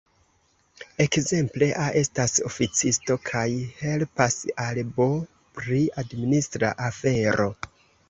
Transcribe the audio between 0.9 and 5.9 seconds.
Ekzemple, A estas oficisto kaj helpas al B pri